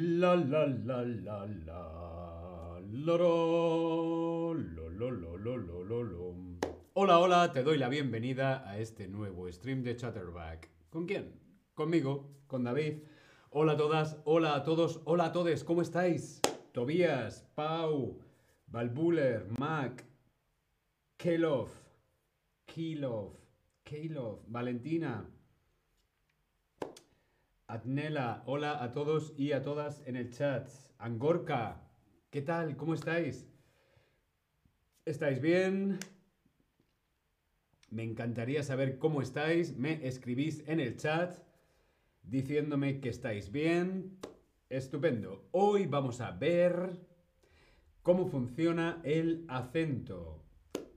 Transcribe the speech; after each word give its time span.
La 0.00 0.36
la 0.36 0.66
lo. 2.92 4.54
Hola, 6.92 7.18
hola, 7.18 7.52
te 7.52 7.64
doy 7.64 7.78
la 7.78 7.88
bienvenida 7.88 8.70
a 8.70 8.78
este 8.78 9.08
nuevo 9.08 9.50
stream 9.50 9.82
de 9.82 9.96
Chatterback. 9.96 10.70
¿Con 10.90 11.06
quién? 11.06 11.40
Conmigo, 11.74 12.30
con 12.46 12.62
David. 12.62 13.02
Hola 13.50 13.72
a 13.72 13.76
todas, 13.76 14.20
hola 14.24 14.54
a 14.54 14.62
todos, 14.62 15.00
hola 15.04 15.24
a 15.24 15.32
todos, 15.32 15.64
¿cómo 15.64 15.82
estáis? 15.82 16.40
Tobías, 16.70 17.44
Pau, 17.56 18.20
Balbuler, 18.68 19.48
Mac, 19.58 20.04
Kelov, 21.16 21.70
Kilov, 22.66 23.32
Kelov, 23.82 24.44
Valentina, 24.46 25.28
Adnela, 27.70 28.44
hola 28.46 28.82
a 28.82 28.92
todos 28.92 29.34
y 29.36 29.52
a 29.52 29.62
todas 29.62 30.02
en 30.06 30.16
el 30.16 30.30
chat. 30.30 30.70
Angorka, 30.96 31.82
¿qué 32.30 32.40
tal? 32.40 32.78
¿Cómo 32.78 32.94
estáis? 32.94 33.46
¿Estáis 35.04 35.38
bien? 35.42 35.98
Me 37.90 38.04
encantaría 38.04 38.62
saber 38.62 38.98
cómo 38.98 39.20
estáis. 39.20 39.76
Me 39.76 40.06
escribís 40.08 40.66
en 40.66 40.80
el 40.80 40.96
chat 40.96 41.34
diciéndome 42.22 43.00
que 43.00 43.10
estáis 43.10 43.52
bien. 43.52 44.16
Estupendo. 44.70 45.46
Hoy 45.50 45.84
vamos 45.84 46.22
a 46.22 46.30
ver 46.30 46.98
cómo 48.02 48.28
funciona 48.28 49.02
el 49.04 49.44
acento. 49.46 50.42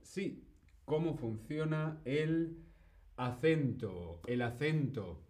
Sí, 0.00 0.48
cómo 0.86 1.18
funciona 1.18 2.00
el 2.06 2.56
acento. 3.18 4.22
El 4.26 4.40
acento. 4.40 5.22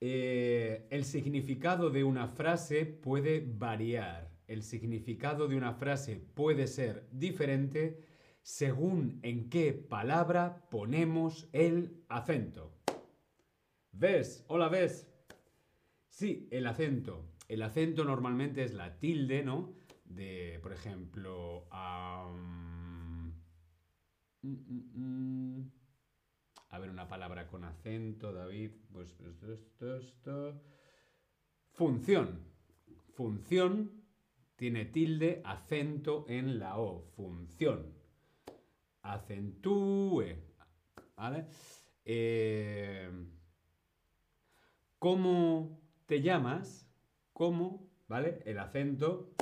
Eh, 0.00 0.86
el 0.90 1.04
significado 1.04 1.90
de 1.90 2.04
una 2.04 2.28
frase 2.28 2.84
puede 2.84 3.44
variar. 3.46 4.30
El 4.46 4.62
significado 4.62 5.48
de 5.48 5.56
una 5.56 5.72
frase 5.72 6.16
puede 6.16 6.66
ser 6.66 7.08
diferente 7.10 8.04
según 8.42 9.18
en 9.22 9.48
qué 9.48 9.72
palabra 9.72 10.68
ponemos 10.70 11.48
el 11.52 12.04
acento. 12.08 12.72
¿Ves? 13.90 14.44
Hola, 14.48 14.68
¿ves? 14.68 15.08
Sí, 16.08 16.46
el 16.50 16.66
acento. 16.66 17.24
El 17.48 17.62
acento 17.62 18.04
normalmente 18.04 18.62
es 18.62 18.74
la 18.74 18.98
tilde, 18.98 19.42
¿no? 19.42 19.74
De, 20.04 20.60
por 20.62 20.72
ejemplo, 20.72 21.66
mm, 22.32 23.28
mm, 24.42 25.60
mm. 25.60 25.70
A 26.76 26.78
ver 26.78 26.90
una 26.90 27.08
palabra 27.08 27.46
con 27.48 27.64
acento, 27.64 28.34
David. 28.34 28.70
Pues 28.92 29.18
esto, 29.18 29.50
esto, 29.50 29.96
esto. 29.96 30.62
Función. 31.72 32.38
Función 33.14 34.04
tiene 34.56 34.84
tilde, 34.84 35.40
acento 35.46 36.26
en 36.28 36.58
la 36.58 36.78
O. 36.78 37.00
Función. 37.16 37.94
Acentúe. 39.00 40.36
¿Vale? 41.16 41.46
Eh, 42.04 43.10
¿Cómo 44.98 45.80
te 46.04 46.20
llamas? 46.20 46.86
¿Cómo? 47.32 47.88
¿Vale? 48.06 48.42
El 48.44 48.58
acento. 48.58 49.34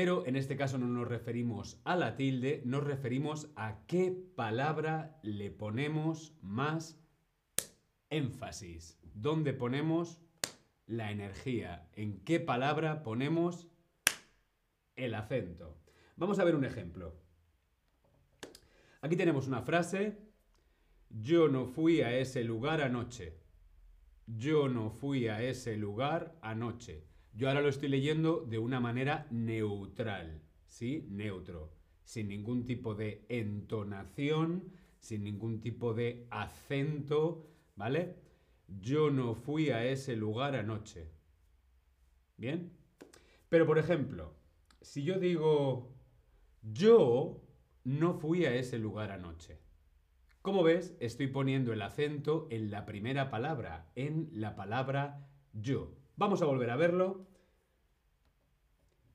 Pero 0.00 0.24
en 0.28 0.36
este 0.36 0.56
caso 0.56 0.78
no 0.78 0.86
nos 0.86 1.08
referimos 1.08 1.80
a 1.82 1.96
la 1.96 2.14
tilde, 2.14 2.62
nos 2.64 2.84
referimos 2.84 3.50
a 3.56 3.84
qué 3.88 4.12
palabra 4.36 5.18
le 5.24 5.50
ponemos 5.50 6.38
más 6.40 7.02
énfasis. 8.08 9.00
¿Dónde 9.02 9.54
ponemos 9.54 10.20
la 10.86 11.10
energía? 11.10 11.88
¿En 11.94 12.20
qué 12.20 12.38
palabra 12.38 13.02
ponemos 13.02 13.66
el 14.94 15.16
acento? 15.16 15.76
Vamos 16.14 16.38
a 16.38 16.44
ver 16.44 16.54
un 16.54 16.64
ejemplo. 16.64 17.16
Aquí 19.00 19.16
tenemos 19.16 19.48
una 19.48 19.62
frase. 19.62 20.16
Yo 21.10 21.48
no 21.48 21.66
fui 21.66 22.02
a 22.02 22.16
ese 22.16 22.44
lugar 22.44 22.82
anoche. 22.82 23.36
Yo 24.28 24.68
no 24.68 24.90
fui 24.90 25.26
a 25.26 25.42
ese 25.42 25.76
lugar 25.76 26.38
anoche. 26.40 27.08
Yo 27.34 27.48
ahora 27.48 27.60
lo 27.60 27.68
estoy 27.68 27.88
leyendo 27.88 28.44
de 28.44 28.58
una 28.58 28.80
manera 28.80 29.26
neutral, 29.30 30.42
¿sí? 30.66 31.06
Neutro, 31.10 31.72
sin 32.04 32.28
ningún 32.28 32.66
tipo 32.66 32.94
de 32.94 33.24
entonación, 33.28 34.72
sin 34.98 35.24
ningún 35.24 35.60
tipo 35.60 35.94
de 35.94 36.26
acento, 36.30 37.46
¿vale? 37.76 38.16
Yo 38.80 39.10
no 39.10 39.34
fui 39.34 39.70
a 39.70 39.84
ese 39.84 40.16
lugar 40.16 40.56
anoche. 40.56 41.08
¿Bien? 42.36 42.72
Pero 43.48 43.66
por 43.66 43.78
ejemplo, 43.78 44.34
si 44.80 45.04
yo 45.04 45.18
digo, 45.18 45.94
yo 46.62 47.42
no 47.84 48.14
fui 48.14 48.44
a 48.44 48.54
ese 48.54 48.78
lugar 48.78 49.10
anoche. 49.10 49.58
Como 50.42 50.62
ves, 50.62 50.96
estoy 51.00 51.26
poniendo 51.26 51.72
el 51.72 51.82
acento 51.82 52.46
en 52.50 52.70
la 52.70 52.86
primera 52.86 53.30
palabra, 53.30 53.90
en 53.96 54.30
la 54.32 54.56
palabra 54.56 55.28
yo. 55.52 55.97
Vamos 56.18 56.42
a 56.42 56.46
volver 56.46 56.70
a 56.70 56.76
verlo. 56.76 57.24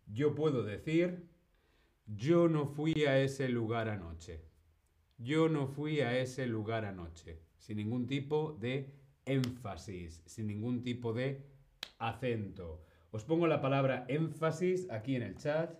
Yo 0.07 0.35
puedo 0.35 0.63
decir, 0.63 1.27
yo 2.07 2.47
no 2.47 2.65
fui 2.65 3.03
a 3.03 3.19
ese 3.19 3.49
lugar 3.49 3.89
anoche. 3.89 4.45
Yo 5.17 5.49
no 5.49 5.67
fui 5.67 5.99
a 5.99 6.17
ese 6.17 6.47
lugar 6.47 6.85
anoche. 6.85 7.41
Sin 7.57 7.75
ningún 7.75 8.07
tipo 8.07 8.53
de 8.53 8.95
énfasis, 9.25 10.23
sin 10.25 10.47
ningún 10.47 10.81
tipo 10.81 11.11
de 11.11 11.45
acento. 11.99 12.85
Os 13.11 13.25
pongo 13.25 13.47
la 13.47 13.59
palabra 13.59 14.05
énfasis 14.07 14.89
aquí 14.89 15.17
en 15.17 15.23
el 15.23 15.37
chat. 15.37 15.77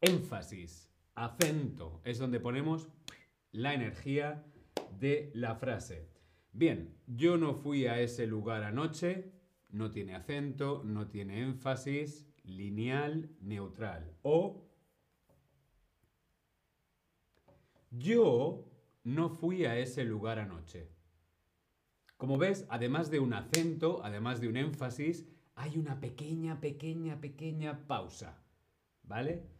énfasis, 0.00 0.90
acento, 1.14 2.00
es 2.04 2.18
donde 2.18 2.40
ponemos 2.40 2.88
la 3.52 3.74
energía 3.74 4.44
de 4.98 5.30
la 5.34 5.54
frase. 5.54 6.08
Bien, 6.52 6.98
yo 7.06 7.36
no 7.36 7.54
fui 7.54 7.86
a 7.86 8.00
ese 8.00 8.26
lugar 8.26 8.64
anoche, 8.64 9.32
no 9.70 9.90
tiene 9.90 10.14
acento, 10.14 10.82
no 10.84 11.08
tiene 11.08 11.40
énfasis, 11.40 12.26
lineal, 12.44 13.30
neutral. 13.40 14.16
O 14.22 14.68
yo 17.90 18.68
no 19.04 19.30
fui 19.30 19.64
a 19.64 19.78
ese 19.78 20.04
lugar 20.04 20.38
anoche. 20.38 20.90
Como 22.16 22.38
ves, 22.38 22.66
además 22.70 23.10
de 23.10 23.18
un 23.20 23.34
acento, 23.34 24.00
además 24.04 24.40
de 24.40 24.48
un 24.48 24.56
énfasis, 24.56 25.26
hay 25.54 25.76
una 25.76 26.00
pequeña, 26.00 26.60
pequeña, 26.60 27.20
pequeña 27.20 27.86
pausa. 27.86 28.42
¿Vale? 29.02 29.51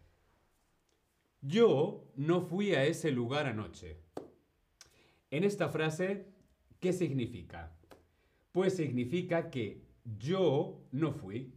Yo 1.44 2.08
no 2.14 2.40
fui 2.40 2.72
a 2.72 2.84
ese 2.84 3.10
lugar 3.10 3.46
anoche. 3.46 3.98
En 5.28 5.42
esta 5.42 5.68
frase, 5.68 6.28
¿qué 6.78 6.92
significa? 6.92 7.76
Pues 8.52 8.76
significa 8.76 9.50
que 9.50 9.82
yo 10.04 10.86
no 10.92 11.12
fui. 11.12 11.52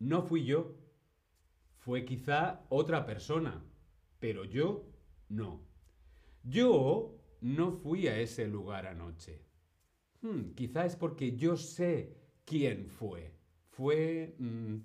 no 0.00 0.22
fui 0.22 0.44
yo. 0.44 0.74
Fue 1.78 2.04
quizá 2.04 2.64
otra 2.68 3.06
persona, 3.06 3.64
pero 4.18 4.44
yo 4.44 4.90
no. 5.28 5.60
Yo 6.42 7.16
no 7.40 7.70
fui 7.70 8.08
a 8.08 8.18
ese 8.18 8.48
lugar 8.48 8.86
anoche. 8.86 9.40
Hmm, 10.20 10.54
quizá 10.56 10.84
es 10.84 10.96
porque 10.96 11.36
yo 11.36 11.56
sé 11.56 12.16
quién 12.44 12.88
fue. 12.88 13.36
Fue 13.68 14.34
mm, 14.38 14.78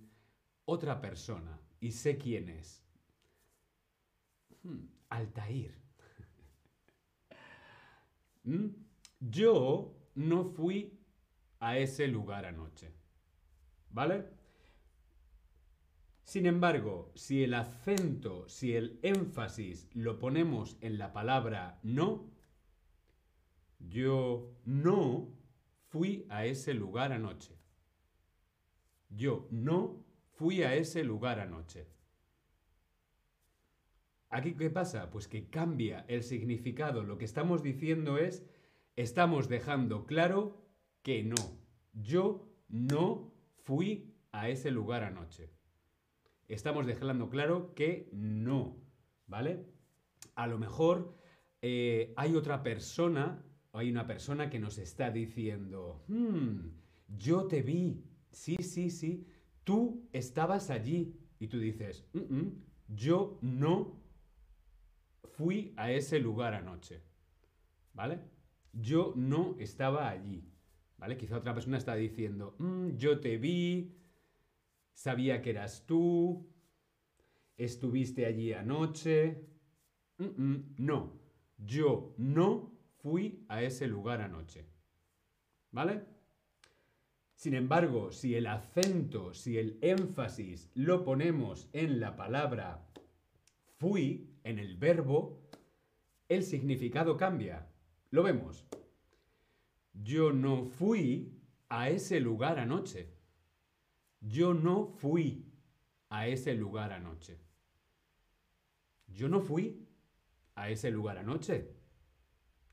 otra 0.65 1.01
persona 1.01 1.59
y 1.79 1.91
sé 1.91 2.17
quién 2.19 2.49
es. 2.49 2.83
Hmm, 4.63 4.85
Altair. 5.09 5.75
¿Mm? 8.43 8.67
Yo 9.19 9.95
no 10.15 10.45
fui 10.45 10.99
a 11.59 11.77
ese 11.77 12.07
lugar 12.07 12.45
anoche. 12.45 12.93
¿Vale? 13.91 14.25
Sin 16.23 16.45
embargo, 16.45 17.11
si 17.15 17.43
el 17.43 17.55
acento, 17.55 18.47
si 18.47 18.75
el 18.75 18.99
énfasis 19.01 19.89
lo 19.93 20.19
ponemos 20.19 20.77
en 20.81 20.99
la 20.99 21.11
palabra 21.11 21.79
no, 21.81 22.29
yo 23.79 24.55
no 24.65 25.33
fui 25.87 26.27
a 26.29 26.45
ese 26.45 26.75
lugar 26.75 27.13
anoche. 27.13 27.57
Yo 29.09 29.47
no 29.49 30.05
fui 30.33 30.61
a 30.61 30.75
ese 30.75 31.03
lugar 31.03 31.39
anoche. 31.39 31.87
Aquí, 34.31 34.53
¿qué 34.53 34.69
pasa? 34.69 35.09
Pues 35.09 35.27
que 35.27 35.49
cambia 35.49 36.05
el 36.07 36.21
significado. 36.21 37.03
Lo 37.03 37.17
que 37.17 37.25
estamos 37.25 37.63
diciendo 37.63 38.19
es, 38.19 38.45
estamos 38.95 39.49
dejando 39.49 40.05
claro 40.05 40.61
que 41.01 41.23
no. 41.23 41.35
Yo 41.93 42.47
no 42.67 43.33
fui 43.63 44.13
a 44.31 44.49
ese 44.49 44.69
lugar 44.69 45.03
anoche. 45.03 45.49
Estamos 46.47 46.85
dejando 46.85 47.29
claro 47.31 47.73
que 47.73 48.07
no, 48.13 48.77
¿vale? 49.25 49.65
A 50.35 50.45
lo 50.45 50.59
mejor 50.59 51.17
eh, 51.63 52.13
hay 52.15 52.35
otra 52.35 52.61
persona, 52.61 53.43
hay 53.73 53.89
una 53.89 54.05
persona 54.05 54.51
que 54.51 54.59
nos 54.59 54.77
está 54.77 55.09
diciendo, 55.09 56.03
"Hmm, 56.07 56.69
yo 57.17 57.47
te 57.47 57.63
vi, 57.63 58.03
sí, 58.31 58.57
sí, 58.61 58.91
sí, 58.91 59.25
tú 59.63 60.07
estabas 60.13 60.69
allí. 60.69 61.15
Y 61.39 61.47
tú 61.47 61.57
dices, 61.57 62.05
"Mm, 62.13 62.35
mm, 62.35 62.63
yo 62.89 63.39
no 63.41 63.99
fui 65.39 65.73
a 65.77 65.89
ese 65.93 66.19
lugar 66.19 66.53
anoche. 66.53 67.01
¿Vale? 67.93 68.19
Yo 68.73 69.13
no 69.15 69.55
estaba 69.57 70.09
allí. 70.09 70.43
¿Vale? 70.97 71.15
Quizá 71.15 71.37
otra 71.37 71.53
persona 71.53 71.77
está 71.77 71.95
diciendo, 71.95 72.57
"Mm, 72.59 72.97
yo 72.97 73.21
te 73.21 73.37
vi, 73.37 73.95
sabía 74.93 75.41
que 75.41 75.51
eras 75.51 75.85
tú, 75.85 76.45
estuviste 77.55 78.25
allí 78.25 78.51
anoche. 78.51 79.47
No, 80.17 81.13
yo 81.57 82.13
no 82.17 82.77
fui 83.01 83.45
a 83.47 83.63
ese 83.63 83.87
lugar 83.87 84.19
anoche. 84.19 84.65
¿Vale? 85.71 86.03
Sin 87.35 87.53
embargo, 87.53 88.11
si 88.11 88.35
el 88.35 88.47
acento, 88.47 89.33
si 89.33 89.57
el 89.57 89.77
énfasis 89.81 90.69
lo 90.73 91.05
ponemos 91.05 91.69
en 91.71 92.01
la 92.01 92.17
palabra 92.17 92.85
fui, 93.77 94.28
en 94.49 94.59
el 94.59 94.77
verbo, 94.77 95.39
el 96.27 96.43
significado 96.43 97.17
cambia. 97.17 97.67
Lo 98.11 98.23
vemos. 98.23 98.65
Yo 99.93 100.33
no 100.33 100.65
fui 100.65 101.39
a 101.69 101.89
ese 101.89 102.19
lugar 102.19 102.59
anoche. 102.59 103.13
Yo 104.21 104.53
no 104.53 104.87
fui 104.87 105.45
a 106.09 106.27
ese 106.27 106.53
lugar 106.55 106.91
anoche. 106.91 107.39
Yo 109.07 109.29
no 109.29 109.41
fui 109.41 109.87
a 110.55 110.69
ese 110.69 110.91
lugar 110.91 111.17
anoche. 111.17 111.75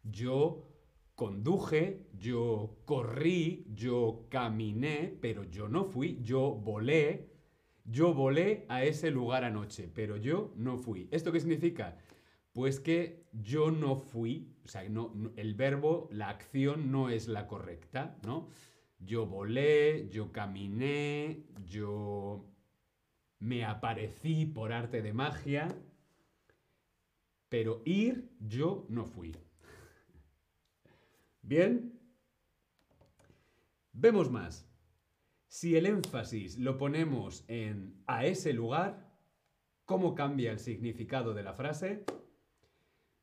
Yo 0.02 0.66
conduje, 1.14 2.08
yo 2.16 2.78
corrí, 2.84 3.66
yo 3.74 4.26
caminé, 4.28 5.16
pero 5.20 5.44
yo 5.44 5.68
no 5.68 5.84
fui, 5.84 6.20
yo 6.22 6.52
volé, 6.52 7.35
yo 7.88 8.12
volé 8.12 8.66
a 8.68 8.82
ese 8.82 9.10
lugar 9.10 9.44
anoche, 9.44 9.88
pero 9.92 10.16
yo 10.16 10.52
no 10.56 10.76
fui. 10.76 11.08
¿Esto 11.12 11.32
qué 11.32 11.40
significa? 11.40 11.96
Pues 12.52 12.80
que 12.80 13.26
yo 13.32 13.70
no 13.70 13.96
fui, 13.96 14.56
o 14.64 14.68
sea, 14.68 14.82
el 14.82 15.54
verbo, 15.54 16.08
la 16.10 16.28
acción 16.30 16.90
no 16.90 17.10
es 17.10 17.28
la 17.28 17.46
correcta, 17.46 18.16
¿no? 18.24 18.48
Yo 18.98 19.26
volé, 19.26 20.08
yo 20.08 20.32
caminé, 20.32 21.44
yo 21.66 22.46
me 23.38 23.64
aparecí 23.64 24.46
por 24.46 24.72
arte 24.72 25.02
de 25.02 25.12
magia, 25.12 25.68
pero 27.48 27.82
ir 27.84 28.30
yo 28.40 28.86
no 28.88 29.04
fui. 29.04 29.36
Bien. 31.42 31.92
Vemos 33.92 34.30
más. 34.30 34.66
Si 35.58 35.74
el 35.74 35.86
énfasis 35.86 36.58
lo 36.58 36.76
ponemos 36.76 37.42
en 37.48 38.02
a 38.06 38.26
ese 38.26 38.52
lugar, 38.52 39.10
¿cómo 39.86 40.14
cambia 40.14 40.52
el 40.52 40.58
significado 40.58 41.32
de 41.32 41.42
la 41.42 41.54
frase? 41.54 42.04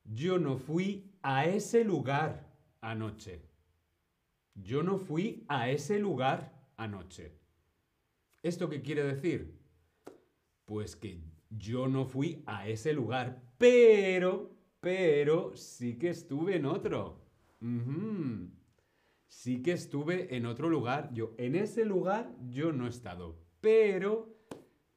Yo 0.04 0.40
no 0.40 0.58
fui 0.58 1.14
a 1.22 1.46
ese 1.46 1.84
lugar 1.84 2.52
anoche. 2.82 3.44
Yo 4.56 4.82
no 4.82 4.98
fui 4.98 5.46
a 5.48 5.70
ese 5.70 6.00
lugar 6.00 6.72
anoche. 6.76 7.38
¿Esto 8.42 8.68
qué 8.68 8.82
quiere 8.82 9.04
decir? 9.04 9.56
Pues 10.66 10.96
que 10.96 11.22
yo 11.52 11.88
no 11.88 12.04
fui 12.04 12.42
a 12.48 12.68
ese 12.68 12.94
lugar, 12.94 13.44
pero, 13.60 14.58
pero 14.80 15.56
sí 15.56 16.00
que 16.00 16.10
estuve 16.10 16.56
en 16.56 16.66
otro. 16.66 17.22
Sí 19.36 19.62
que 19.62 19.74
estuve 19.74 20.38
en 20.38 20.46
otro 20.46 20.70
lugar. 20.70 21.10
Yo, 21.12 21.34
en 21.38 21.56
ese 21.56 21.86
lugar 21.86 22.34
yo 22.50 22.72
no 22.72 22.86
he 22.86 22.90
estado, 22.90 23.36
pero, 23.60 24.38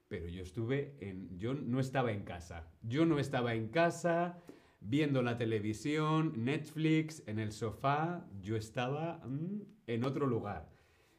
pero 0.08 0.28
yo 0.28 0.42
estuve 0.42 0.94
en, 1.00 1.36
yo 1.36 1.54
no 1.54 1.80
estaba 1.80 2.12
en 2.12 2.22
casa. 2.22 2.68
Yo 2.82 3.06
no 3.06 3.18
estaba 3.18 3.54
en 3.54 3.68
casa 3.68 4.38
viendo 4.78 5.22
la 5.22 5.36
televisión, 5.36 6.44
Netflix, 6.44 7.24
en 7.26 7.40
el 7.40 7.50
sofá. 7.50 8.28
Yo 8.40 8.56
estaba 8.56 9.20
mm, 9.26 9.62
en 9.88 10.04
otro 10.04 10.26
lugar. 10.26 10.70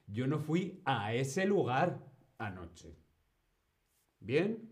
Yo 0.06 0.28
no 0.28 0.40
fui 0.40 0.80
a 0.86 1.14
ese 1.14 1.46
lugar 1.46 2.00
anoche. 2.38 2.96
¿Bien? 4.20 4.72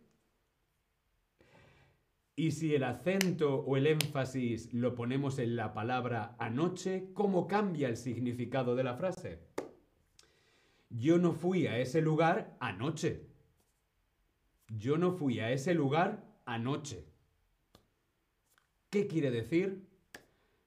Y 2.37 2.51
si 2.51 2.75
el 2.75 2.83
acento 2.83 3.55
o 3.61 3.77
el 3.77 3.87
énfasis 3.87 4.73
lo 4.73 4.93
ponemos 4.93 5.39
en 5.39 5.55
la 5.55 5.73
palabra 5.73 6.35
anoche, 6.37 7.11
¿cómo 7.13 7.47
cambia 7.47 7.87
el 7.87 7.95
significado 7.95 8.75
de 8.75 8.83
la 8.83 8.95
frase? 8.95 9.39
Yo 10.89 11.17
no 11.17 11.31
fui 11.31 11.67
a 11.67 11.79
ese 11.79 12.01
lugar 12.01 12.57
anoche. 12.59 13.25
Yo 14.67 14.97
no 14.97 15.13
fui 15.13 15.39
a 15.39 15.51
ese 15.51 15.73
lugar 15.73 16.25
anoche. 16.45 17.05
¿Qué 18.89 19.07
quiere 19.07 19.31
decir? 19.31 19.87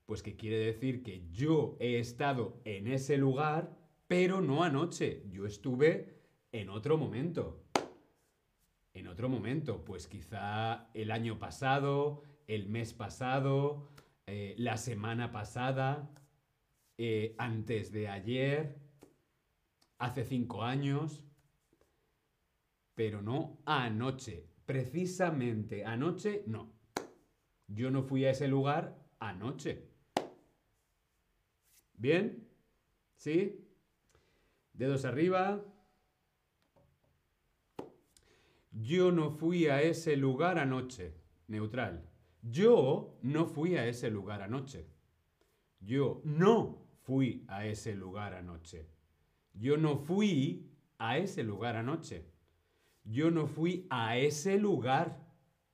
Pues 0.07 0.23
que 0.23 0.37
quiere 0.37 0.59
decir 0.59 1.03
que 1.03 1.29
yo 1.31 1.77
he 1.81 1.99
estado 1.99 2.63
en 2.65 2.87
ese 2.87 3.19
lugar, 3.19 3.77
pero 4.07 4.41
no 4.41 4.65
anoche. 4.65 5.23
Yo 5.31 5.45
estuve 5.45 6.19
en 6.51 6.71
otro 6.71 6.97
momento. 6.97 7.63
En 8.99 9.07
otro 9.07 9.29
momento, 9.29 9.85
pues 9.85 10.09
quizá 10.09 10.91
el 10.93 11.13
año 11.13 11.39
pasado, 11.39 12.25
el 12.49 12.69
mes 12.69 12.93
pasado, 12.95 13.89
eh, 14.27 14.57
la 14.59 14.77
semana 14.77 15.31
pasada, 15.31 16.11
eh, 16.97 17.37
antes 17.39 17.93
de 17.93 18.09
ayer, 18.09 18.77
hace 19.99 20.25
cinco 20.25 20.65
años, 20.65 21.23
pero 22.97 23.23
no 23.23 23.61
anoche. 23.67 24.49
Precisamente 24.67 25.85
anoche, 25.85 26.43
no. 26.49 26.73
Yo 27.69 27.93
no 27.93 28.03
fui 28.03 28.25
a 28.25 28.33
ese 28.33 28.49
lugar 28.49 28.99
anoche. 29.21 29.87
¿Bien? 31.95 32.49
¿Sí? 33.15 33.65
Dedos 34.73 35.05
arriba. 35.05 35.65
Yo 38.81 39.11
no 39.11 39.31
fui 39.31 39.67
a 39.67 39.83
ese 39.83 40.17
lugar 40.17 40.57
anoche. 40.57 41.13
Neutral. 41.49 42.09
Yo 42.43 43.19
no 43.23 43.47
fui 43.47 43.77
a 43.77 43.87
ese 43.87 44.09
lugar 44.09 44.43
anoche. 44.43 44.87
Yo 45.81 46.21
no 46.25 46.87
fui 47.03 47.45
a 47.49 47.67
ese 47.67 47.97
lugar 47.97 48.35
anoche. 48.35 48.87
Yo 49.53 49.77
no 49.77 49.97
fui 49.97 50.71
a 50.99 51.19
ese 51.19 51.43
lugar 51.43 51.75
anoche. 51.75 52.31
Yo 53.05 53.31
no 53.31 53.49
fui 53.49 53.87
a 53.91 54.17
ese 54.17 54.59
lugar 54.59 55.27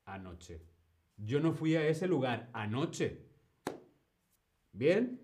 anoche. 0.06 0.62
Yo 1.18 1.40
no 1.40 1.52
fui 1.52 1.76
a 1.76 1.86
ese 1.86 2.06
lugar 2.06 2.48
anoche. 2.54 3.26
¿Bien? 4.72 5.20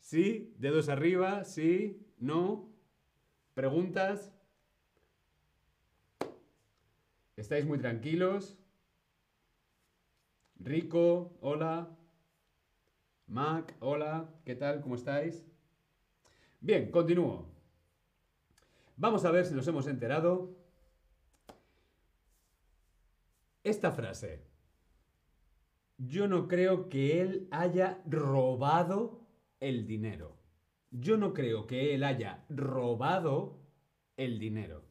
¿Sí? 0.00 0.52
¿Dedos 0.58 0.88
arriba? 0.88 1.44
¿Sí? 1.44 2.04
¿No? 2.18 2.68
¿Preguntas? 3.54 4.34
¿Estáis 7.36 7.66
muy 7.66 7.78
tranquilos? 7.78 8.56
Rico, 10.56 11.36
hola. 11.40 11.96
Mac, 13.26 13.74
hola. 13.80 14.32
¿Qué 14.44 14.54
tal? 14.54 14.80
¿Cómo 14.80 14.94
estáis? 14.94 15.44
Bien, 16.60 16.92
continúo. 16.92 17.52
Vamos 18.96 19.24
a 19.24 19.32
ver 19.32 19.46
si 19.46 19.54
nos 19.54 19.66
hemos 19.66 19.88
enterado. 19.88 20.56
Esta 23.64 23.90
frase. 23.90 24.46
Yo 25.98 26.28
no 26.28 26.46
creo 26.46 26.88
que 26.88 27.20
él 27.20 27.48
haya 27.50 28.00
robado 28.06 29.26
el 29.58 29.86
dinero. 29.86 30.38
Yo 30.90 31.16
no 31.16 31.34
creo 31.34 31.66
que 31.66 31.94
él 31.94 32.04
haya 32.04 32.44
robado 32.48 33.58
el 34.16 34.38
dinero. 34.38 34.84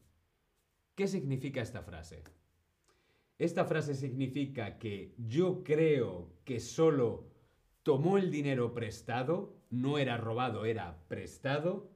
¿Qué 0.94 1.08
significa 1.08 1.62
esta 1.62 1.82
frase? 1.82 2.22
Esta 3.38 3.64
frase 3.64 3.94
significa 3.94 4.78
que 4.78 5.14
yo 5.18 5.64
creo 5.64 6.32
que 6.44 6.60
solo 6.60 7.32
tomó 7.82 8.16
el 8.16 8.30
dinero 8.30 8.72
prestado, 8.72 9.56
no 9.70 9.98
era 9.98 10.16
robado, 10.16 10.64
era 10.64 11.04
prestado. 11.08 11.90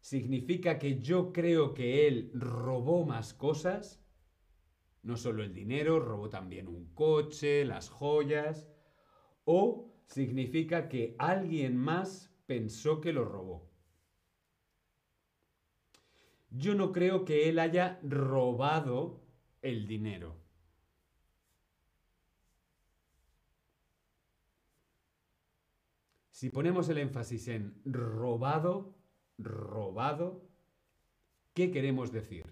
Significa 0.00 0.78
que 0.78 1.00
yo 1.00 1.32
creo 1.32 1.74
que 1.74 2.06
él 2.06 2.30
robó 2.32 3.04
más 3.04 3.34
cosas. 3.34 4.00
No 5.02 5.16
solo 5.16 5.42
el 5.42 5.52
dinero, 5.52 5.98
robó 5.98 6.28
también 6.28 6.68
un 6.68 6.86
coche, 6.94 7.64
las 7.64 7.88
joyas. 7.88 8.68
O 9.44 9.92
significa 10.06 10.88
que 10.88 11.16
alguien 11.18 11.76
más 11.76 12.32
pensó 12.46 13.00
que 13.00 13.12
lo 13.12 13.24
robó. 13.24 13.68
Yo 16.50 16.74
no 16.74 16.92
creo 16.92 17.24
que 17.24 17.48
él 17.48 17.58
haya 17.58 17.98
robado 18.02 19.20
el 19.60 19.86
dinero. 19.86 20.47
Si 26.38 26.50
ponemos 26.50 26.88
el 26.88 26.98
énfasis 26.98 27.48
en 27.48 27.74
robado, 27.84 28.94
robado, 29.38 30.44
¿qué 31.52 31.72
queremos 31.72 32.12
decir? 32.12 32.46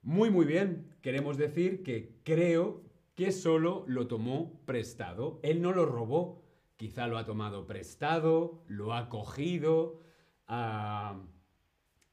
Muy, 0.00 0.30
muy 0.30 0.46
bien. 0.46 0.96
Queremos 1.02 1.36
decir 1.36 1.82
que 1.82 2.16
creo 2.24 2.80
que 3.14 3.30
solo 3.30 3.84
lo 3.86 4.06
tomó 4.06 4.58
prestado. 4.64 5.38
Él 5.42 5.60
no 5.60 5.72
lo 5.72 5.84
robó. 5.84 6.42
Quizá 6.78 7.08
lo 7.08 7.18
ha 7.18 7.26
tomado 7.26 7.66
prestado, 7.66 8.64
lo 8.66 8.94
ha 8.94 9.10
cogido, 9.10 10.00
ah, 10.48 11.20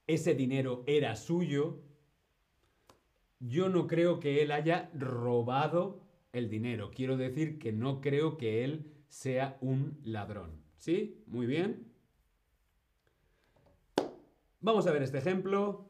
ese 0.08 0.36
dinero 0.36 0.84
era 0.88 1.16
suyo. 1.16 1.80
Yo 3.40 3.70
no 3.70 3.88
creo 3.88 4.20
que 4.20 4.42
él 4.42 4.52
haya 4.52 4.92
robado 4.94 6.09
el 6.34 6.50
dinero. 6.50 6.92
Quiero 6.94 7.18
decir 7.18 7.60
que 7.60 7.72
no 7.72 8.02
creo 8.02 8.38
que 8.38 8.64
él 8.64 8.92
sea 9.08 9.58
un 9.62 10.00
ladrón. 10.04 10.62
¿Sí? 10.78 11.24
Muy 11.28 11.46
bien. 11.46 11.92
Vamos 14.62 14.88
a 14.88 14.92
ver 14.92 15.04
este 15.04 15.18
ejemplo. 15.18 15.90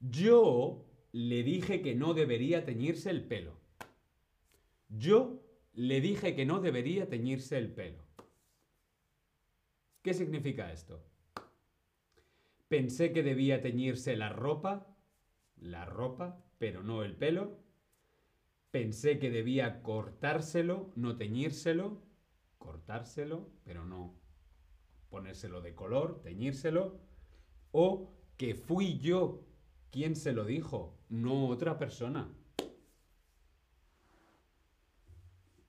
Yo 0.00 0.84
le 1.12 1.42
dije 1.42 1.82
que 1.82 1.94
no 1.94 2.14
debería 2.14 2.64
teñirse 2.64 3.10
el 3.10 3.24
pelo. 3.24 3.60
Yo 4.88 5.42
le 5.74 6.00
dije 6.00 6.34
que 6.34 6.44
no 6.44 6.60
debería 6.60 7.08
teñirse 7.08 7.56
el 7.56 7.72
pelo. 7.72 8.04
¿Qué 10.02 10.14
significa 10.14 10.72
esto? 10.72 11.04
Pensé 12.68 13.12
que 13.12 13.22
debía 13.22 13.62
teñirse 13.62 14.16
la 14.16 14.30
ropa, 14.30 14.96
la 15.56 15.84
ropa, 15.84 16.44
pero 16.58 16.82
no 16.82 17.04
el 17.04 17.14
pelo. 17.16 17.61
Pensé 18.72 19.20
que 19.20 19.30
debía 19.30 19.82
cortárselo, 19.82 20.90
no 20.96 21.16
teñírselo, 21.16 22.02
cortárselo, 22.58 23.48
pero 23.62 23.84
no 23.84 24.16
ponérselo 25.10 25.60
de 25.60 25.76
color, 25.76 26.20
teñírselo. 26.22 26.98
O 27.70 28.12
que 28.36 28.54
fui 28.54 28.98
yo 28.98 29.46
¿Quién 29.92 30.16
se 30.16 30.32
lo 30.32 30.46
dijo? 30.46 30.98
No 31.10 31.48
otra 31.48 31.78
persona. 31.78 32.34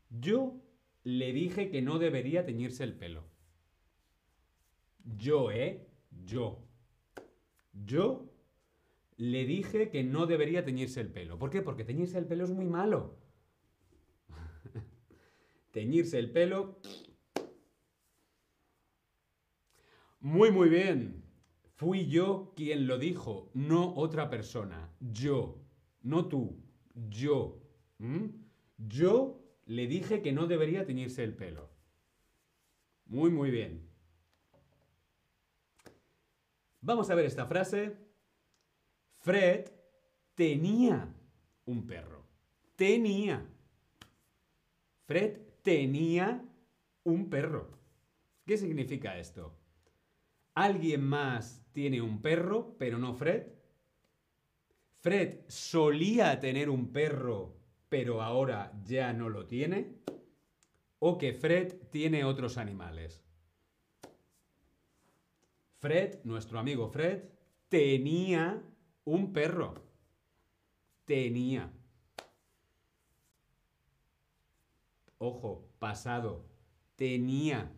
Yo 0.09 0.61
le 1.03 1.33
dije 1.33 1.69
que 1.69 1.81
no 1.81 1.99
debería 1.99 2.45
teñirse 2.45 2.85
el 2.85 2.95
pelo. 2.95 3.25
Yo, 5.03 5.51
¿eh? 5.51 5.89
Yo. 6.23 6.65
Yo 7.73 8.32
le 9.17 9.45
dije 9.45 9.89
que 9.89 10.03
no 10.03 10.25
debería 10.25 10.65
teñirse 10.65 11.01
el 11.01 11.11
pelo. 11.11 11.37
¿Por 11.37 11.49
qué? 11.49 11.61
Porque 11.61 11.83
teñirse 11.83 12.17
el 12.17 12.25
pelo 12.25 12.43
es 12.43 12.51
muy 12.51 12.65
malo. 12.65 13.17
teñirse 15.71 16.19
el 16.19 16.31
pelo... 16.31 16.79
Muy, 20.19 20.51
muy 20.51 20.69
bien. 20.69 21.21
Fui 21.75 22.07
yo 22.07 22.53
quien 22.55 22.87
lo 22.87 22.97
dijo, 22.97 23.51
no 23.53 23.93
otra 23.95 24.29
persona. 24.29 24.89
Yo, 25.01 25.61
no 26.01 26.29
tú, 26.29 26.63
yo. 26.93 27.61
¿Mm? 27.97 28.27
Yo 28.77 29.43
le 29.65 29.87
dije 29.87 30.21
que 30.21 30.31
no 30.31 30.47
debería 30.47 30.85
teñirse 30.85 31.25
el 31.25 31.35
pelo. 31.35 31.69
Muy, 33.05 33.31
muy 33.31 33.51
bien. 33.51 33.89
Vamos 36.79 37.09
a 37.09 37.15
ver 37.15 37.25
esta 37.25 37.45
frase. 37.45 37.97
Fred 39.23 39.69
tenía 40.35 41.07
un 41.65 41.87
perro. 41.87 42.25
Tenía. 42.75 43.49
Fred 45.05 45.39
tenía 45.61 46.43
un 47.05 47.29
perro. 47.29 47.71
¿Qué 48.45 48.57
significa 48.57 49.17
esto? 49.17 49.57
¿Alguien 50.55 51.05
más 51.05 51.63
tiene 51.71 52.01
un 52.01 52.21
perro, 52.21 52.75
pero 52.77 52.97
no 52.97 53.13
Fred. 53.13 53.47
Fred 54.99 55.39
solía 55.47 56.37
tener 56.41 56.69
un 56.69 56.91
perro, 56.91 57.55
pero 57.87 58.21
ahora 58.21 58.73
ya 58.83 59.13
no 59.13 59.29
lo 59.29 59.47
tiene. 59.47 59.99
O 60.99 61.17
que 61.17 61.31
Fred 61.31 61.75
tiene 61.89 62.25
otros 62.25 62.57
animales. 62.57 63.23
Fred, 65.79 66.19
nuestro 66.25 66.59
amigo 66.59 66.89
Fred, 66.89 67.23
tenía 67.69 68.61
un 69.05 69.33
perro. 69.33 69.83
Tenía. 71.05 71.71
Ojo, 75.17 75.69
pasado. 75.79 76.45
Tenía 76.95 77.71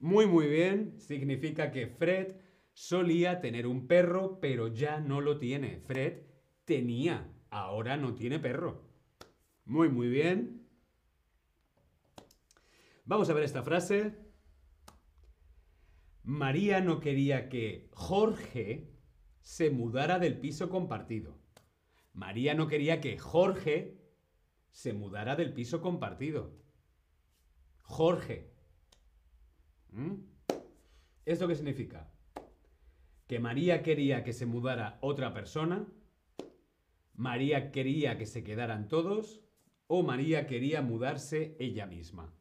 muy, 0.00 0.26
muy 0.26 0.46
bien. 0.48 0.98
Significa 0.98 1.70
que 1.70 1.86
Fred 1.86 2.36
solía 2.72 3.40
tener 3.40 3.66
un 3.66 3.86
perro, 3.86 4.40
pero 4.40 4.68
ya 4.68 4.98
no 4.98 5.20
lo 5.20 5.38
tiene. 5.38 5.78
Fred 5.86 6.22
tenía, 6.64 7.30
ahora 7.50 7.96
no 7.96 8.14
tiene 8.14 8.38
perro. 8.38 8.88
Muy, 9.66 9.90
muy 9.90 10.08
bien. 10.08 10.66
Vamos 13.04 13.28
a 13.28 13.34
ver 13.34 13.44
esta 13.44 13.62
frase. 13.62 14.16
María 16.22 16.80
no 16.80 17.00
quería 17.00 17.48
que 17.50 17.90
Jorge 17.92 18.89
se 19.50 19.68
mudara 19.68 20.20
del 20.20 20.38
piso 20.38 20.70
compartido. 20.70 21.36
María 22.12 22.54
no 22.54 22.68
quería 22.68 23.00
que 23.00 23.18
Jorge 23.18 23.98
se 24.70 24.92
mudara 24.92 25.34
del 25.34 25.52
piso 25.52 25.80
compartido. 25.80 26.52
Jorge, 27.82 28.48
¿Mm? 29.88 30.14
¿Esto 31.26 31.48
qué 31.48 31.56
significa? 31.56 32.12
Que 33.26 33.40
María 33.40 33.82
quería 33.82 34.22
que 34.22 34.32
se 34.32 34.46
mudara 34.46 34.98
otra 35.00 35.34
persona, 35.34 35.84
María 37.14 37.72
quería 37.72 38.16
que 38.18 38.26
se 38.26 38.44
quedaran 38.44 38.86
todos 38.86 39.40
o 39.88 40.04
María 40.04 40.46
quería 40.46 40.80
mudarse 40.80 41.56
ella 41.58 41.86
misma. 41.86 42.32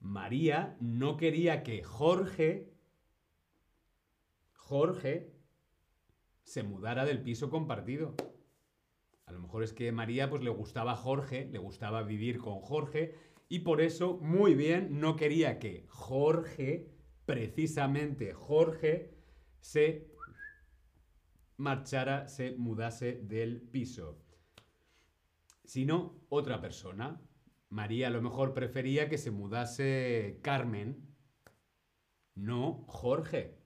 María 0.00 0.76
no 0.80 1.16
quería 1.16 1.62
que 1.62 1.82
Jorge, 1.82 2.74
Jorge, 4.52 5.35
se 6.46 6.62
mudara 6.62 7.04
del 7.04 7.22
piso 7.22 7.50
compartido. 7.50 8.14
A 9.26 9.32
lo 9.32 9.40
mejor 9.40 9.64
es 9.64 9.72
que 9.72 9.90
María 9.90 10.30
pues 10.30 10.42
le 10.42 10.50
gustaba 10.50 10.94
Jorge, 10.94 11.48
le 11.50 11.58
gustaba 11.58 12.04
vivir 12.04 12.38
con 12.38 12.60
Jorge 12.60 13.14
y 13.48 13.60
por 13.60 13.80
eso, 13.80 14.18
muy 14.18 14.54
bien, 14.54 15.00
no 15.00 15.16
quería 15.16 15.58
que 15.58 15.84
Jorge, 15.88 16.88
precisamente 17.26 18.32
Jorge, 18.32 19.12
se 19.58 20.08
marchara, 21.56 22.28
se 22.28 22.52
mudase 22.52 23.20
del 23.22 23.60
piso, 23.60 24.22
sino 25.64 26.20
otra 26.28 26.60
persona. 26.60 27.20
María 27.70 28.06
a 28.06 28.10
lo 28.10 28.22
mejor 28.22 28.54
prefería 28.54 29.08
que 29.08 29.18
se 29.18 29.32
mudase 29.32 30.38
Carmen, 30.42 31.12
no 32.36 32.84
Jorge. 32.86 33.58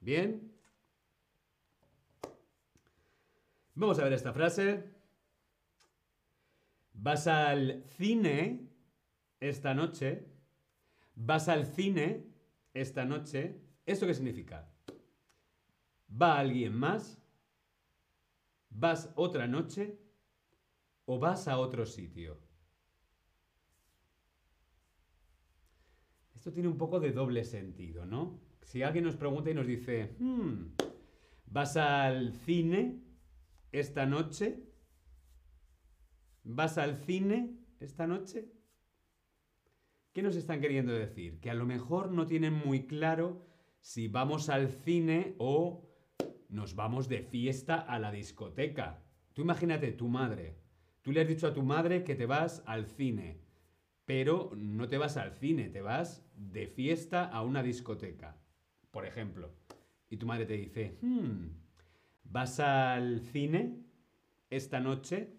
¿Bien? 0.00 0.49
Vamos 3.80 3.98
a 3.98 4.04
ver 4.04 4.12
esta 4.12 4.34
frase. 4.34 4.84
Vas 6.92 7.26
al 7.26 7.82
cine 7.96 8.68
esta 9.40 9.72
noche, 9.72 10.26
vas 11.14 11.48
al 11.48 11.64
cine 11.64 12.26
esta 12.74 13.06
noche, 13.06 13.58
¿esto 13.86 14.06
qué 14.06 14.12
significa? 14.12 14.70
¿Va 16.10 16.38
alguien 16.38 16.74
más? 16.74 17.22
¿Vas 18.68 19.10
otra 19.14 19.46
noche? 19.46 19.98
¿O 21.06 21.18
vas 21.18 21.48
a 21.48 21.56
otro 21.56 21.86
sitio? 21.86 22.38
Esto 26.34 26.52
tiene 26.52 26.68
un 26.68 26.76
poco 26.76 27.00
de 27.00 27.12
doble 27.12 27.44
sentido, 27.44 28.04
¿no? 28.04 28.40
Si 28.62 28.82
alguien 28.82 29.04
nos 29.06 29.16
pregunta 29.16 29.48
y 29.48 29.54
nos 29.54 29.66
dice, 29.66 30.16
hmm, 30.18 30.74
¿vas 31.46 31.78
al 31.78 32.34
cine 32.44 33.09
esta 33.72 34.06
noche? 34.06 34.62
¿Vas 36.42 36.78
al 36.78 36.96
cine 36.96 37.56
esta 37.80 38.06
noche? 38.06 38.50
¿Qué 40.12 40.22
nos 40.22 40.36
están 40.36 40.60
queriendo 40.60 40.92
decir? 40.92 41.40
Que 41.40 41.50
a 41.50 41.54
lo 41.54 41.66
mejor 41.66 42.10
no 42.10 42.26
tienen 42.26 42.52
muy 42.52 42.86
claro 42.86 43.46
si 43.80 44.08
vamos 44.08 44.48
al 44.48 44.68
cine 44.68 45.34
o 45.38 45.88
nos 46.48 46.74
vamos 46.74 47.08
de 47.08 47.22
fiesta 47.22 47.76
a 47.76 47.98
la 47.98 48.10
discoteca. 48.10 49.02
Tú 49.32 49.42
imagínate 49.42 49.92
tu 49.92 50.08
madre. 50.08 50.58
Tú 51.02 51.12
le 51.12 51.20
has 51.20 51.28
dicho 51.28 51.46
a 51.46 51.54
tu 51.54 51.62
madre 51.62 52.04
que 52.04 52.14
te 52.14 52.26
vas 52.26 52.62
al 52.66 52.86
cine, 52.86 53.40
pero 54.04 54.52
no 54.54 54.88
te 54.88 54.98
vas 54.98 55.16
al 55.16 55.32
cine, 55.32 55.70
te 55.70 55.80
vas 55.80 56.26
de 56.34 56.66
fiesta 56.66 57.24
a 57.24 57.42
una 57.42 57.62
discoteca, 57.62 58.36
por 58.90 59.06
ejemplo. 59.06 59.54
Y 60.10 60.16
tu 60.16 60.26
madre 60.26 60.44
te 60.44 60.54
dice, 60.54 60.98
hmm, 61.00 61.46
¿vas 62.24 62.60
al 62.60 63.20
cine 63.20 63.84
esta 64.48 64.80
noche? 64.80 65.36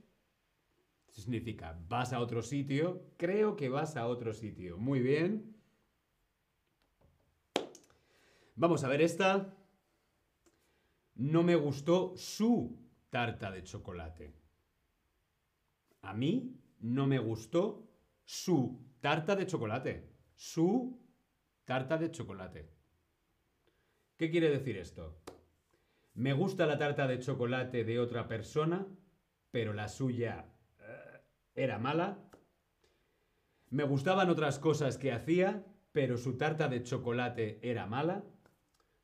Significa, 1.09 1.77
vas 1.89 2.13
a 2.13 2.19
otro 2.19 2.41
sitio, 2.41 3.11
creo 3.17 3.55
que 3.55 3.69
vas 3.69 3.97
a 3.97 4.07
otro 4.07 4.33
sitio. 4.33 4.77
Muy 4.77 5.01
bien. 5.01 5.55
Vamos 8.55 8.83
a 8.83 8.87
ver 8.87 9.01
esta. 9.01 9.53
No 11.15 11.43
me 11.43 11.55
gustó 11.55 12.15
su 12.15 12.79
tarta 13.09 13.51
de 13.51 13.63
chocolate. 13.63 14.33
A 16.01 16.13
mí 16.13 16.59
no 16.79 17.07
me 17.07 17.19
gustó 17.19 17.87
su 18.23 18.79
tarta 19.01 19.35
de 19.35 19.45
chocolate. 19.45 20.09
Su 20.35 20.99
tarta 21.65 21.97
de 21.97 22.11
chocolate. 22.11 22.69
¿Qué 24.17 24.31
quiere 24.31 24.49
decir 24.49 24.77
esto? 24.77 25.21
Me 26.13 26.33
gusta 26.33 26.65
la 26.65 26.77
tarta 26.77 27.07
de 27.07 27.19
chocolate 27.19 27.83
de 27.83 27.99
otra 27.99 28.27
persona, 28.27 28.85
pero 29.49 29.73
la 29.73 29.87
suya 29.87 30.45
eh, 30.79 31.21
era 31.55 31.79
mala. 31.79 32.19
Me 33.69 33.83
gustaban 33.83 34.29
otras 34.29 34.59
cosas 34.59 34.97
que 34.97 35.13
hacía, 35.13 35.65
pero 35.93 36.17
su 36.17 36.37
tarta 36.37 36.67
de 36.67 36.83
chocolate 36.83 37.59
era 37.61 37.85
mala. 37.85 38.23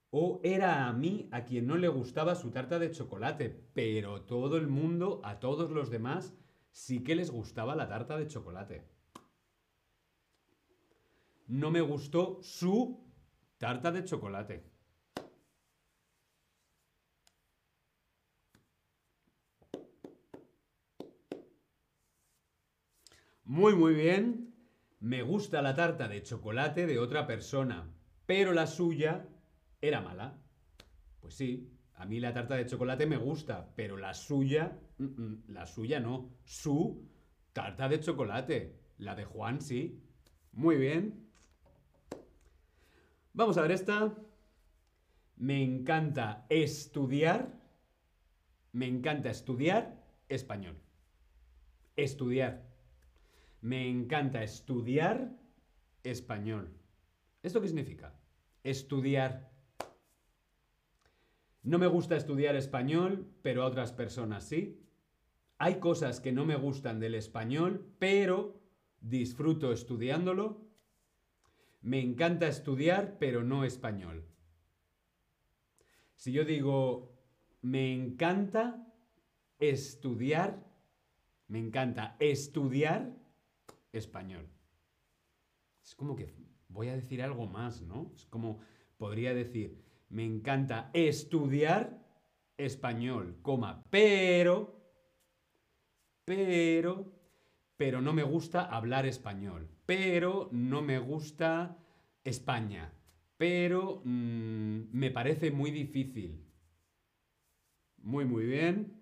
O 0.10 0.42
era 0.44 0.88
a 0.88 0.94
mí 0.94 1.30
a 1.32 1.44
quien 1.44 1.68
no 1.68 1.78
le 1.78 1.88
gustaba 1.88 2.36
su 2.36 2.52
tarta 2.52 2.80
de 2.80 2.92
chocolate, 2.92 3.50
pero 3.74 4.22
todo 4.24 4.58
el 4.58 4.68
mundo, 4.68 5.22
a 5.24 5.40
todos 5.40 5.70
los 5.72 5.90
demás, 5.90 6.34
sí 6.72 7.04
que 7.04 7.16
les 7.16 7.32
gustaba 7.32 7.76
la 7.76 7.88
tarta 7.88 8.18
de 8.18 8.28
chocolate. 8.28 8.84
No 11.48 11.72
me 11.72 11.82
gustó 11.82 12.40
su 12.42 13.06
tarta 13.58 13.92
de 13.92 14.04
chocolate. 14.04 14.77
Muy, 23.48 23.78
muy 23.78 23.94
bien. 23.94 24.54
Me 25.00 25.22
gusta 25.22 25.62
la 25.62 25.74
tarta 25.74 26.10
de 26.10 26.22
chocolate 26.22 26.86
de 26.86 27.00
otra 27.00 27.26
persona, 27.26 27.90
pero 28.26 28.52
la 28.52 28.68
suya 28.68 29.26
era 29.80 30.02
mala. 30.02 30.38
Pues 31.22 31.36
sí, 31.36 31.72
a 31.94 32.06
mí 32.06 32.20
la 32.20 32.34
tarta 32.34 32.56
de 32.56 32.66
chocolate 32.66 33.06
me 33.06 33.16
gusta, 33.16 33.72
pero 33.74 33.96
la 33.96 34.14
suya, 34.14 34.78
la 35.48 35.66
suya 35.66 36.02
no. 36.02 36.30
Su 36.44 37.08
tarta 37.54 37.88
de 37.88 38.02
chocolate. 38.02 38.82
La 38.98 39.16
de 39.16 39.24
Juan 39.24 39.62
sí. 39.62 40.04
Muy 40.52 40.76
bien. 40.76 41.30
Vamos 43.32 43.58
a 43.58 43.62
ver 43.62 43.72
esta. 43.72 44.14
Me 45.38 45.64
encanta 45.64 46.46
estudiar. 46.50 47.58
Me 48.74 48.88
encanta 48.88 49.30
estudiar 49.30 50.04
español. 50.28 50.76
Estudiar. 51.96 52.67
Me 53.62 53.88
encanta 53.90 54.44
estudiar 54.44 55.32
español. 56.04 56.78
¿Esto 57.44 57.62
qué 57.62 57.68
significa? 57.68 58.14
Estudiar. 58.64 59.52
No 61.64 61.78
me 61.80 61.88
gusta 61.88 62.16
estudiar 62.16 62.56
español, 62.56 63.30
pero 63.42 63.64
a 63.64 63.68
otras 63.68 63.92
personas 63.92 64.44
sí. 64.44 64.84
Hay 65.58 65.80
cosas 65.80 66.20
que 66.20 66.32
no 66.32 66.46
me 66.46 66.56
gustan 66.56 67.00
del 67.00 67.16
español, 67.16 67.94
pero 68.00 68.62
disfruto 69.02 69.72
estudiándolo. 69.72 70.66
Me 71.82 72.00
encanta 72.00 72.48
estudiar, 72.48 73.18
pero 73.20 73.44
no 73.44 73.64
español. 73.64 74.26
Si 76.16 76.32
yo 76.32 76.46
digo, 76.46 77.18
me 77.62 77.94
encanta 77.94 78.88
estudiar, 79.60 80.66
me 81.48 81.60
encanta 81.60 82.16
estudiar, 82.20 83.16
español. 83.92 84.48
Es 85.84 85.96
como 85.96 86.16
que 86.16 86.34
voy 86.70 86.90
a 86.90 86.96
decir 86.96 87.22
algo 87.22 87.48
más, 87.48 87.82
¿no? 87.82 88.12
Es 88.16 88.26
como 88.26 88.60
podría 88.98 89.34
decir, 89.34 89.84
me 90.10 90.26
encanta 90.26 90.90
estudiar 90.94 92.06
español, 92.58 93.38
coma, 93.42 93.86
pero, 93.90 94.82
pero, 96.26 97.14
pero 97.78 98.02
no 98.02 98.14
me 98.14 98.24
gusta 98.24 98.64
hablar 98.66 99.06
español, 99.06 99.70
pero 99.86 100.50
no 100.52 100.82
me 100.82 101.00
gusta 101.00 101.78
España, 102.24 102.92
pero 103.38 104.02
mm, 104.04 104.90
me 104.92 105.12
parece 105.12 105.52
muy 105.52 105.72
difícil. 105.72 106.44
Muy, 107.98 108.26
muy 108.26 108.46
bien. 108.46 109.02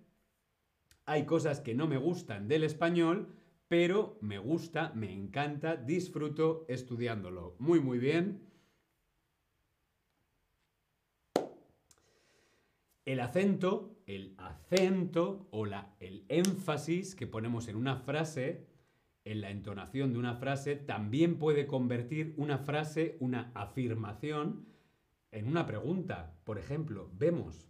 Hay 1.04 1.24
cosas 1.24 1.60
que 1.60 1.74
no 1.74 1.86
me 1.86 1.96
gustan 1.96 2.48
del 2.48 2.64
español, 2.64 3.34
pero 3.68 4.18
me 4.20 4.38
gusta, 4.38 4.92
me 4.94 5.12
encanta, 5.12 5.76
disfruto 5.76 6.64
estudiándolo. 6.68 7.56
Muy, 7.58 7.80
muy 7.80 7.98
bien. 7.98 8.42
El 13.04 13.20
acento, 13.20 13.96
el 14.06 14.34
acento 14.38 15.48
o 15.50 15.64
la, 15.64 15.94
el 16.00 16.24
énfasis 16.28 17.14
que 17.14 17.26
ponemos 17.26 17.68
en 17.68 17.76
una 17.76 17.96
frase, 17.96 18.66
en 19.24 19.40
la 19.40 19.50
entonación 19.50 20.12
de 20.12 20.18
una 20.18 20.34
frase, 20.34 20.76
también 20.76 21.38
puede 21.38 21.66
convertir 21.66 22.34
una 22.36 22.58
frase, 22.58 23.16
una 23.20 23.50
afirmación, 23.54 24.66
en 25.32 25.48
una 25.48 25.66
pregunta. 25.66 26.34
Por 26.44 26.58
ejemplo, 26.58 27.10
vemos. 27.14 27.68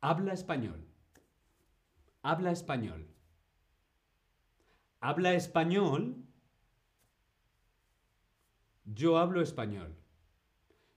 Habla 0.00 0.32
español. 0.32 0.88
Habla 2.22 2.50
español. 2.50 3.06
Habla 5.00 5.34
español. 5.34 6.16
Yo 8.84 9.18
hablo 9.18 9.40
español. 9.40 9.96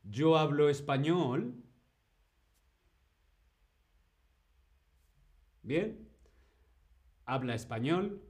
Yo 0.04 0.38
hablo 0.38 0.70
español. 0.70 1.64
Bien. 5.62 6.10
Habla 7.26 7.54
español. 7.54 8.24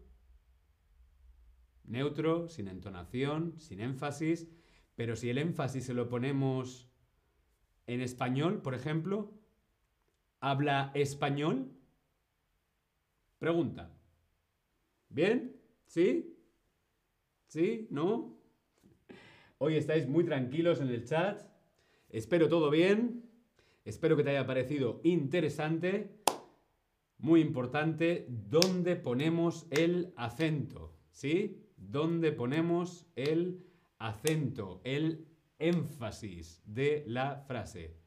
Neutro, 1.85 2.49
sin 2.49 2.67
entonación, 2.67 3.59
sin 3.59 3.79
énfasis. 3.79 4.47
Pero 4.95 5.15
si 5.15 5.29
el 5.29 5.37
énfasis 5.37 5.85
se 5.85 5.93
lo 5.93 6.09
ponemos 6.09 6.89
en 7.87 8.01
español, 8.01 8.61
por 8.61 8.75
ejemplo, 8.75 9.33
¿habla 10.39 10.91
español? 10.93 11.80
Pregunta. 13.41 13.91
¿Bien? 15.09 15.59
¿Sí? 15.87 16.37
¿Sí? 17.47 17.87
¿No? 17.89 18.37
Hoy 19.57 19.77
estáis 19.77 20.07
muy 20.07 20.23
tranquilos 20.23 20.79
en 20.79 20.89
el 20.89 21.05
chat. 21.05 21.41
Espero 22.09 22.47
todo 22.47 22.69
bien. 22.69 23.27
Espero 23.83 24.15
que 24.15 24.23
te 24.23 24.29
haya 24.29 24.45
parecido 24.45 25.01
interesante. 25.03 26.21
Muy 27.17 27.41
importante, 27.41 28.27
¿dónde 28.29 28.95
ponemos 28.95 29.65
el 29.71 30.13
acento? 30.17 30.93
¿Sí? 31.09 31.65
¿Dónde 31.77 32.31
ponemos 32.33 33.07
el 33.15 33.65
acento, 33.97 34.81
el 34.83 35.25
énfasis 35.57 36.61
de 36.67 37.05
la 37.07 37.37
frase? 37.47 37.97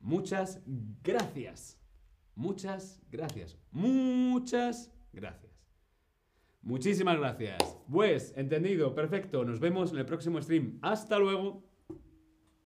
Muchas 0.00 0.62
gracias. 1.02 1.85
Muchas 2.36 3.02
gracias. 3.10 3.58
Muchas 3.72 4.92
gracias. 5.12 5.52
Muchísimas 6.62 7.18
gracias. 7.18 7.76
Pues, 7.90 8.32
entendido, 8.36 8.94
perfecto. 8.94 9.44
Nos 9.44 9.58
vemos 9.58 9.92
en 9.92 9.98
el 9.98 10.06
próximo 10.06 10.40
stream. 10.40 10.78
Hasta 10.82 11.18
luego. 11.18 11.65